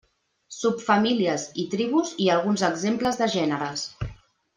[0.53, 3.85] Subfamílies i tribus i alguns exemples de gèneres.